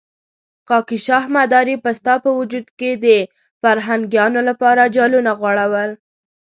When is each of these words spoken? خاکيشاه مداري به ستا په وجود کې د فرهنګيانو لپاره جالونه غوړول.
خاکيشاه 0.67 1.25
مداري 1.35 1.75
به 1.83 1.91
ستا 1.99 2.13
په 2.23 2.29
وجود 2.39 2.65
کې 2.79 2.91
د 3.03 3.05
فرهنګيانو 3.61 4.39
لپاره 4.49 4.91
جالونه 4.95 5.31
غوړول. 5.39 5.89